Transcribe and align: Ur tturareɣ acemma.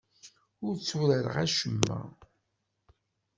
Ur 0.65 0.73
tturareɣ 0.77 1.35
acemma. 1.43 1.99